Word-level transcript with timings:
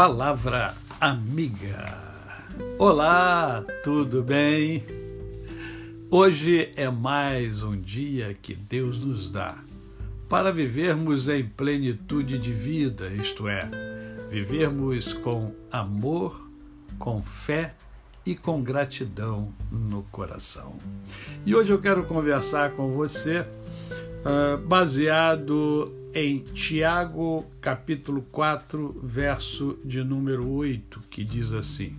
Palavra 0.00 0.74
Amiga. 0.98 1.98
Olá, 2.78 3.62
tudo 3.84 4.22
bem? 4.22 4.82
Hoje 6.10 6.72
é 6.74 6.88
mais 6.88 7.62
um 7.62 7.78
dia 7.78 8.32
que 8.32 8.54
Deus 8.54 8.98
nos 8.98 9.30
dá 9.30 9.58
para 10.26 10.50
vivermos 10.50 11.28
em 11.28 11.44
plenitude 11.44 12.38
de 12.38 12.50
vida, 12.50 13.08
isto 13.08 13.46
é, 13.46 13.68
vivermos 14.30 15.12
com 15.12 15.54
amor, 15.70 16.48
com 16.98 17.22
fé 17.22 17.74
e 18.24 18.34
com 18.34 18.62
gratidão 18.62 19.52
no 19.70 20.02
coração. 20.04 20.78
E 21.44 21.54
hoje 21.54 21.72
eu 21.72 21.78
quero 21.78 22.04
conversar 22.04 22.70
com 22.70 22.90
você 22.92 23.44
uh, 24.20 24.58
baseado 24.66 25.92
em 26.14 26.38
Tiago, 26.38 27.46
capítulo 27.60 28.22
4, 28.32 29.00
verso 29.02 29.78
de 29.84 30.02
número 30.02 30.48
8, 30.48 31.00
que 31.10 31.24
diz 31.24 31.52
assim: 31.52 31.96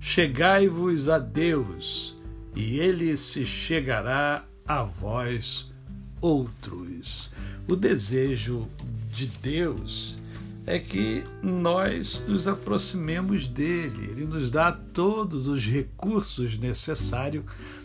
Chegai-vos 0.00 1.08
a 1.08 1.18
Deus, 1.18 2.16
e 2.54 2.78
ele 2.78 3.16
se 3.16 3.46
chegará 3.46 4.44
a 4.66 4.82
vós 4.82 5.72
outros. 6.20 7.30
O 7.68 7.76
desejo 7.76 8.68
de 9.12 9.26
Deus 9.26 10.18
é 10.66 10.80
que 10.80 11.24
nós 11.40 12.24
nos 12.26 12.48
aproximemos 12.48 13.46
dele. 13.46 14.10
Ele 14.10 14.24
nos 14.24 14.50
dá 14.50 14.72
todos 14.72 15.46
os 15.46 15.64
recursos 15.64 16.58
necessários 16.58 17.44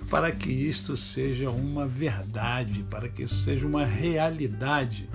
para 0.09 0.31
que 0.31 0.49
isto 0.49 0.97
seja 0.97 1.51
uma 1.51 1.87
verdade, 1.87 2.83
para 2.89 3.07
que 3.07 3.21
isso 3.21 3.35
seja 3.35 3.67
uma 3.67 3.85
realidade 3.85 5.07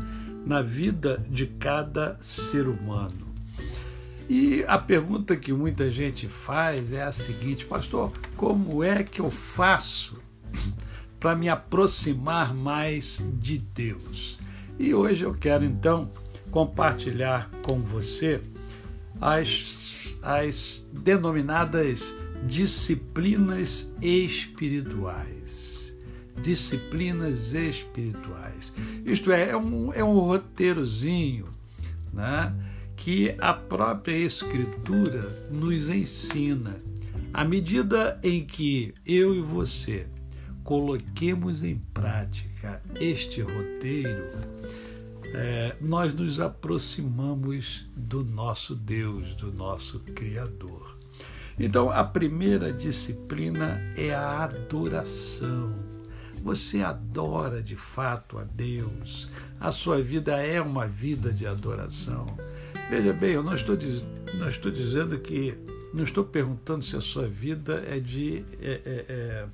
na 0.46 0.62
vida 0.62 1.22
de 1.28 1.46
cada 1.46 2.16
ser 2.20 2.68
humano. 2.68 3.26
E 4.28 4.64
a 4.66 4.78
pergunta 4.78 5.36
que 5.36 5.52
muita 5.52 5.90
gente 5.90 6.28
faz 6.28 6.92
é 6.92 7.02
a 7.02 7.12
seguinte: 7.12 7.64
Pastor, 7.64 8.12
como 8.36 8.82
é 8.82 9.02
que 9.02 9.20
eu 9.20 9.30
faço 9.30 10.20
para 11.18 11.34
me 11.34 11.48
aproximar 11.48 12.54
mais 12.54 13.24
de 13.40 13.58
Deus? 13.58 14.38
E 14.78 14.92
hoje 14.92 15.24
eu 15.24 15.32
quero 15.34 15.64
então 15.64 16.10
compartilhar 16.56 17.50
com 17.62 17.82
você 17.82 18.40
as, 19.20 20.16
as 20.22 20.88
denominadas 20.90 22.16
disciplinas 22.46 23.94
espirituais 24.00 25.94
disciplinas 26.40 27.52
espirituais. 27.52 28.72
Isto 29.04 29.32
é, 29.32 29.50
é 29.50 29.56
um, 29.56 29.92
é 29.92 30.02
um 30.02 30.18
roteirozinho 30.18 31.48
né, 32.10 32.54
que 32.94 33.34
a 33.38 33.52
própria 33.52 34.16
Escritura 34.16 35.46
nos 35.50 35.90
ensina. 35.90 36.80
À 37.34 37.44
medida 37.44 38.18
em 38.22 38.44
que 38.44 38.94
eu 39.04 39.34
e 39.34 39.40
você 39.40 40.06
coloquemos 40.62 41.62
em 41.62 41.76
prática 41.92 42.82
este 42.98 43.42
roteiro, 43.42 44.24
é, 45.36 45.76
nós 45.80 46.14
nos 46.14 46.40
aproximamos 46.40 47.86
do 47.94 48.24
nosso 48.24 48.74
Deus, 48.74 49.34
do 49.34 49.52
nosso 49.52 50.00
Criador. 50.00 50.96
Então, 51.58 51.90
a 51.90 52.02
primeira 52.04 52.72
disciplina 52.72 53.80
é 53.96 54.14
a 54.14 54.44
adoração 54.44 55.96
você 56.46 56.80
adora 56.80 57.60
de 57.60 57.74
fato 57.74 58.38
a 58.38 58.44
Deus, 58.44 59.28
a 59.58 59.72
sua 59.72 60.00
vida 60.00 60.40
é 60.40 60.60
uma 60.60 60.86
vida 60.86 61.32
de 61.32 61.44
adoração. 61.44 62.38
Veja 62.88 63.12
bem, 63.12 63.32
eu 63.32 63.42
não 63.42 63.52
estou, 63.52 63.76
não 64.38 64.48
estou 64.48 64.70
dizendo 64.70 65.18
que, 65.18 65.58
não 65.92 66.04
estou 66.04 66.22
perguntando 66.22 66.84
se 66.84 66.94
a 66.94 67.00
sua 67.00 67.26
vida 67.26 67.82
é 67.84 67.98
de, 67.98 68.44
é, 68.60 68.70
é, 68.70 69.04
é, 69.08 69.46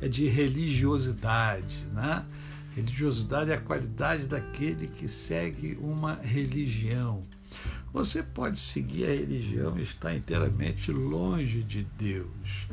é 0.00 0.08
de 0.08 0.26
religiosidade, 0.26 1.86
né? 1.92 2.26
Religiosidade 2.74 3.50
é 3.50 3.54
a 3.54 3.60
qualidade 3.60 4.26
daquele 4.26 4.86
que 4.86 5.06
segue 5.06 5.78
uma 5.80 6.14
religião. 6.14 7.22
Você 7.92 8.22
pode 8.22 8.58
seguir 8.58 9.04
a 9.04 9.14
religião 9.14 9.78
e 9.78 9.82
estar 9.82 10.14
inteiramente 10.14 10.90
longe 10.90 11.62
de 11.62 11.84
Deus, 11.98 12.66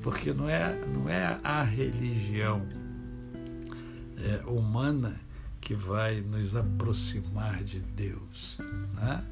porque 0.00 0.32
não 0.32 0.48
é, 0.48 0.78
não 0.94 1.08
é 1.08 1.40
a 1.42 1.62
religião 1.62 2.64
é, 4.18 4.46
humana 4.46 5.20
que 5.60 5.74
vai 5.74 6.20
nos 6.20 6.54
aproximar 6.54 7.64
de 7.64 7.80
Deus. 7.80 8.58
Né? 8.94 9.24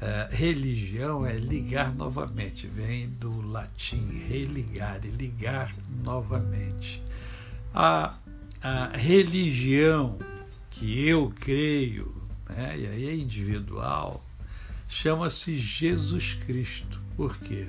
É, 0.00 0.28
religião 0.30 1.26
é 1.26 1.36
ligar 1.36 1.94
novamente, 1.94 2.66
vem 2.66 3.08
do 3.08 3.40
latim 3.40 4.08
religar, 4.28 5.00
e 5.04 5.08
ligar 5.08 5.74
novamente. 6.02 7.02
A, 7.74 8.14
a 8.62 8.96
religião 8.96 10.18
que 10.70 11.06
eu 11.08 11.32
creio, 11.40 12.14
né, 12.48 12.78
e 12.78 12.86
aí 12.86 13.08
é 13.08 13.14
individual, 13.14 14.24
chama-se 14.88 15.58
Jesus 15.58 16.34
Cristo. 16.46 17.00
Por 17.16 17.36
quê? 17.38 17.68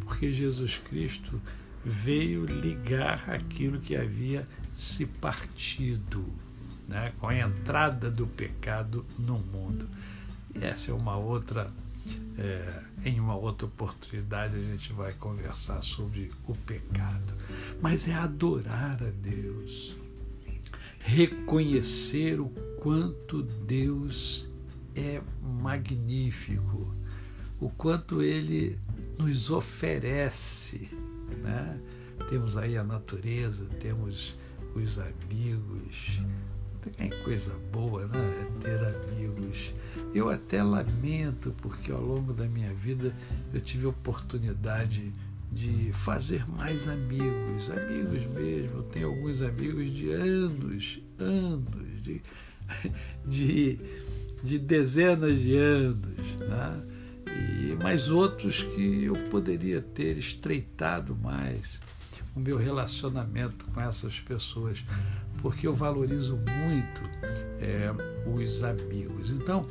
Porque 0.00 0.32
Jesus 0.32 0.78
Cristo 0.78 1.40
veio 1.84 2.44
ligar 2.44 3.30
aquilo 3.30 3.80
que 3.80 3.96
havia 3.96 4.44
se 4.74 5.06
partido, 5.06 6.24
né, 6.86 7.12
com 7.18 7.28
a 7.28 7.38
entrada 7.38 8.10
do 8.10 8.26
pecado 8.26 9.04
no 9.18 9.38
mundo. 9.38 9.88
E 10.54 10.64
essa 10.64 10.90
é 10.90 10.94
uma 10.94 11.16
outra, 11.16 11.70
é, 12.38 12.82
em 13.04 13.18
uma 13.20 13.36
outra 13.36 13.66
oportunidade 13.66 14.56
a 14.56 14.60
gente 14.60 14.92
vai 14.92 15.12
conversar 15.12 15.82
sobre 15.82 16.30
o 16.46 16.54
pecado. 16.54 17.34
Mas 17.80 18.08
é 18.08 18.14
adorar 18.14 19.02
a 19.02 19.10
Deus, 19.10 19.87
reconhecer 21.18 22.38
o 22.38 22.48
quanto 22.80 23.42
Deus 23.42 24.48
é 24.94 25.20
magnífico, 25.42 26.94
o 27.58 27.68
quanto 27.70 28.22
Ele 28.22 28.78
nos 29.18 29.50
oferece. 29.50 30.88
Né? 31.42 31.80
Temos 32.28 32.56
aí 32.56 32.76
a 32.76 32.84
natureza, 32.84 33.64
temos 33.80 34.36
os 34.76 34.96
amigos. 34.96 36.22
Tem 36.96 37.10
coisa 37.24 37.52
boa, 37.72 38.06
né? 38.06 38.18
É 38.40 38.60
ter 38.60 38.78
amigos. 38.78 39.74
Eu 40.14 40.30
até 40.30 40.62
lamento 40.62 41.52
porque 41.60 41.90
ao 41.90 42.00
longo 42.00 42.32
da 42.32 42.46
minha 42.46 42.72
vida 42.72 43.12
eu 43.52 43.60
tive 43.60 43.88
oportunidade 43.88 45.10
de 45.10 45.27
fazer 46.08 46.48
mais 46.48 46.88
amigos, 46.88 47.70
amigos 47.70 48.24
mesmo. 48.34 48.78
Eu 48.78 48.82
tenho 48.84 49.08
alguns 49.08 49.42
amigos 49.42 49.92
de 49.92 50.10
anos, 50.10 51.00
anos, 51.18 52.02
de, 52.02 52.22
de, 53.26 53.78
de 54.42 54.58
dezenas 54.58 55.38
de 55.38 55.56
anos, 55.56 56.22
né? 56.48 56.82
E, 57.26 57.76
mas 57.82 58.08
outros 58.08 58.62
que 58.62 59.04
eu 59.04 59.14
poderia 59.28 59.82
ter 59.82 60.16
estreitado 60.16 61.14
mais 61.14 61.78
o 62.34 62.40
meu 62.40 62.56
relacionamento 62.56 63.66
com 63.66 63.80
essas 63.80 64.20
pessoas, 64.20 64.84
porque 65.42 65.66
eu 65.66 65.74
valorizo 65.74 66.36
muito 66.36 67.02
é, 67.60 67.90
os 68.26 68.62
amigos. 68.62 69.30
Então, 69.30 69.66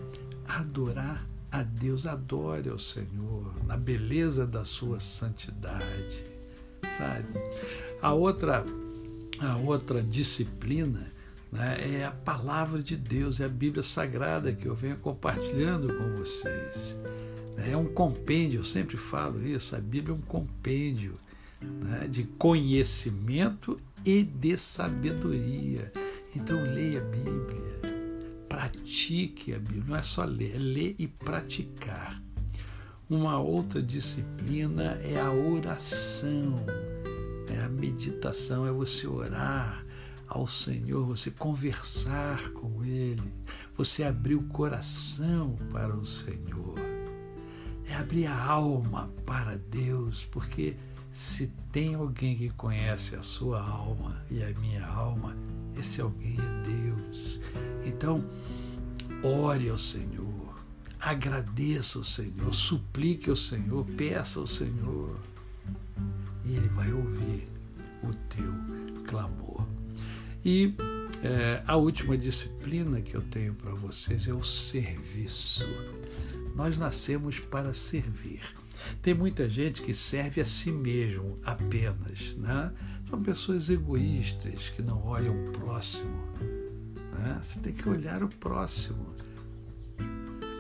adorar 0.47 1.25
a 1.52 1.63
Deus, 1.63 2.06
adore 2.06 2.69
ao 2.69 2.80
Senhor 2.80 3.53
na 3.66 3.78
beleza 3.78 4.46
da 4.46 4.66
sua 4.66 5.00
santidade, 5.00 6.25
sabe? 6.97 7.28
A 8.02 8.13
outra, 8.13 8.63
a 9.40 9.58
outra 9.58 10.02
disciplina 10.02 11.12
né, 11.52 11.99
é 11.99 12.05
a 12.05 12.11
palavra 12.11 12.84
de 12.84 12.96
Deus, 12.96 13.40
é 13.40 13.46
a 13.46 13.49
Bíblia 13.49 13.84
Sagrada 13.84 14.52
que 14.52 14.67
eu 14.67 14.76
venho 14.76 14.97
compartilhando 14.97 15.94
com 15.94 16.16
vocês. 16.16 16.97
É 17.58 17.76
um 17.76 17.85
compêndio, 17.85 18.59
eu 18.59 18.64
sempre 18.64 18.97
falo 18.97 19.46
isso, 19.46 19.76
a 19.76 19.79
Bíblia 19.79 20.16
é 20.16 20.17
um 20.17 20.22
compêndio 20.22 21.16
né, 21.61 22.08
de 22.08 22.23
conhecimento 22.23 23.79
e 24.05 24.22
de 24.22 24.58
sabedoria. 24.58 25.91
Então, 26.35 26.61
leia 26.61 27.00
a 27.00 27.03
Bíblia, 27.03 27.97
pratique 28.57 29.53
a 29.53 29.59
Bíblia, 29.59 29.83
não 29.85 29.95
é 29.95 30.01
só 30.01 30.23
ler, 30.23 30.55
é 30.55 30.57
ler 30.57 30.95
e 30.97 31.07
praticar. 31.07 32.19
Uma 33.07 33.37
outra 33.37 33.83
disciplina 33.83 34.99
é 35.03 35.21
a 35.21 35.31
oração, 35.31 36.55
é 37.53 37.59
a 37.61 37.69
meditação, 37.69 38.65
é 38.65 38.71
você 38.71 39.05
orar 39.05 39.85
ao 40.27 40.47
Senhor, 40.47 41.05
você 41.05 41.29
conversar 41.29 42.49
com 42.49 42.83
Ele, 42.83 43.31
você 43.75 44.03
abrir 44.03 44.33
o 44.33 44.47
coração 44.47 45.55
para 45.71 45.95
o 45.95 46.03
Senhor, 46.03 46.79
é 47.85 47.93
abrir 47.93 48.25
a 48.25 48.43
alma 48.43 49.07
para 49.23 49.55
Deus, 49.55 50.25
porque 50.31 50.75
se 51.11 51.53
tem 51.71 51.93
alguém 51.93 52.35
que 52.35 52.49
conhece 52.49 53.15
a 53.15 53.21
sua 53.21 53.61
alma 53.61 54.19
e 54.31 54.41
a 54.41 54.49
minha 54.59 54.83
alma, 54.83 55.37
esse 55.77 56.01
alguém 56.01 56.35
é 56.39 56.63
Deus. 56.67 57.39
Então, 57.97 58.23
ore 59.23 59.70
ao 59.70 59.78
Senhor, 59.78 60.38
Agradeça 60.99 61.99
ao 61.99 62.03
Senhor, 62.03 62.53
suplique 62.53 63.29
ao 63.29 63.35
Senhor, 63.35 63.85
peça 63.96 64.40
ao 64.40 64.47
Senhor. 64.47 65.16
E 66.44 66.55
Ele 66.55 66.67
vai 66.70 66.91
ouvir 66.91 67.47
o 68.03 68.14
teu 68.28 68.53
clamor. 69.05 69.66
E 70.44 70.73
é, 71.23 71.61
a 71.67 71.76
última 71.76 72.17
disciplina 72.17 72.99
que 72.99 73.16
eu 73.16 73.22
tenho 73.22 73.53
para 73.53 73.73
vocês 73.73 74.28
é 74.28 74.34
o 74.34 74.43
serviço. 74.43 75.66
Nós 76.55 76.78
nascemos 76.78 77.40
para 77.40 77.73
servir. 77.73 78.41
Tem 79.02 79.14
muita 79.14 79.47
gente 79.47 79.82
que 79.82 79.93
serve 79.93 80.41
a 80.41 80.46
si 80.46 80.72
mesmo 80.72 81.38
apenas, 81.43 82.35
né? 82.38 82.72
São 83.05 83.22
pessoas 83.22 83.70
egoístas 83.70 84.70
que 84.70 84.82
não 84.82 85.03
olham 85.05 85.34
o 85.34 85.52
próximo. 85.52 86.28
Né? 87.17 87.40
Você 87.41 87.59
tem 87.59 87.73
que 87.73 87.87
olhar 87.87 88.23
o 88.23 88.29
próximo. 88.29 89.14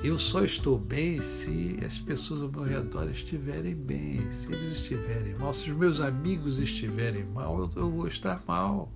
Eu 0.03 0.17
só 0.17 0.43
estou 0.43 0.77
bem 0.77 1.21
se 1.21 1.79
as 1.83 1.97
pessoas 1.97 2.41
ao 2.43 2.51
meu 2.51 2.63
redor 2.63 3.09
estiverem 3.09 3.75
bem, 3.75 4.31
se 4.31 4.51
eles 4.51 4.73
estiverem 4.73 5.35
mal. 5.35 5.53
Se 5.53 5.71
os 5.71 5.77
meus 5.77 5.99
amigos 5.99 6.59
estiverem 6.59 7.25
mal, 7.25 7.59
eu, 7.59 7.71
eu 7.75 7.89
vou 7.89 8.07
estar 8.07 8.43
mal, 8.47 8.91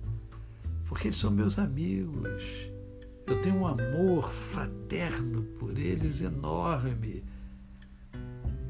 porque 0.86 1.08
eles 1.08 1.18
são 1.18 1.30
meus 1.30 1.58
amigos. 1.58 2.42
Eu 3.26 3.40
tenho 3.40 3.56
um 3.56 3.66
amor 3.66 4.30
fraterno 4.30 5.42
por 5.58 5.76
eles 5.76 6.20
enorme. 6.20 7.24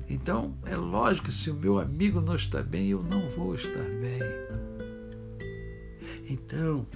Então, 0.09 0.55
é 0.65 0.77
lógico 0.77 1.29
que 1.29 1.35
se 1.35 1.50
o 1.50 1.55
meu 1.55 1.79
amigo 1.79 2.21
não 2.21 2.35
está 2.35 2.62
bem, 2.62 2.89
eu 2.89 3.03
não 3.03 3.29
vou 3.29 3.55
estar 3.55 3.89
bem. 4.00 4.21
Então, 6.29 6.87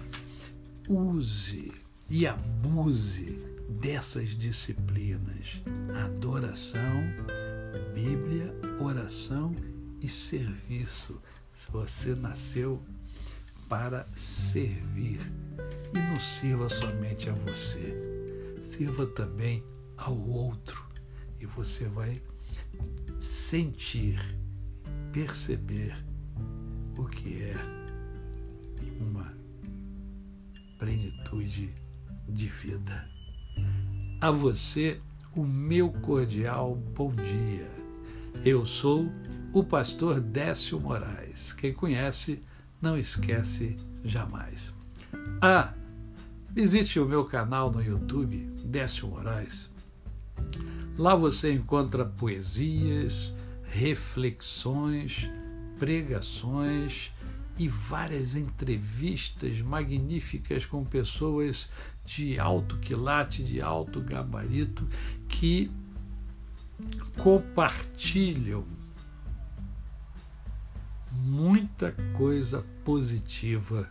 use 0.88 1.72
e 2.08 2.26
abuse 2.26 3.38
dessas 3.69 4.31
disciplinas: 4.31 5.62
adoração, 6.05 7.03
Bíblia, 7.94 8.55
oração 8.81 9.55
e 10.03 10.08
serviço. 10.08 11.20
Se 11.53 11.70
você 11.70 12.14
nasceu 12.14 12.82
para 13.69 14.06
servir, 14.14 15.20
e 15.94 15.99
não 15.99 16.20
sirva 16.20 16.69
somente 16.69 17.29
a 17.29 17.32
você, 17.32 18.56
sirva 18.61 19.06
também 19.06 19.64
ao 19.97 20.17
outro, 20.17 20.85
e 21.41 21.47
você 21.47 21.87
vai 21.87 22.20
sentir, 23.19 24.20
perceber 25.12 25.97
o 26.97 27.05
que 27.06 27.43
é 27.43 27.56
uma 29.00 29.35
plenitude 30.79 31.75
de 32.28 32.46
vida. 32.46 33.08
A 34.20 34.31
você, 34.31 35.00
o 35.34 35.44
meu 35.44 35.90
cordial 35.90 36.75
bom 36.75 37.14
dia. 37.14 37.70
Eu 38.44 38.64
sou 38.64 39.11
o 39.52 39.64
pastor 39.64 40.20
Décio 40.20 40.81
Moraes. 40.81 41.52
Quem 41.52 41.73
conhece, 41.73 42.43
não 42.81 42.99
esquece 42.99 43.76
jamais. 44.05 44.75
Ah, 45.40 45.75
visite 46.50 46.99
o 47.00 47.06
meu 47.06 47.25
canal 47.25 47.70
no 47.70 47.82
YouTube, 47.82 48.49
Décio 48.64 49.08
Moraes. 49.08 49.70
Lá 50.99 51.14
você 51.14 51.52
encontra 51.52 52.05
poesias, 52.05 53.34
reflexões, 53.64 55.31
pregações 55.79 57.12
e 57.58 57.69
várias 57.69 58.35
entrevistas 58.35 59.61
magníficas 59.61 60.64
com 60.64 60.85
pessoas 60.85 61.70
de 62.05 62.38
alto 62.38 62.76
quilate, 62.79 63.43
de 63.43 63.61
alto 63.61 64.00
gabarito, 64.00 64.87
que 65.29 65.70
compartilham 67.17 68.64
muita 71.12 71.93
coisa 72.17 72.64
positiva 72.85 73.91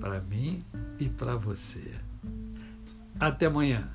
para 0.00 0.20
mim 0.20 0.58
e 0.98 1.08
para 1.08 1.36
você. 1.36 1.94
Até 3.18 3.46
amanhã. 3.46 3.88